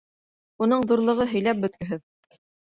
[0.65, 2.03] Уның ҙурлығы һөйләп бөткөһөҙ.